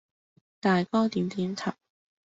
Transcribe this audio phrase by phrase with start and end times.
[0.59, 1.73] 大哥點點頭。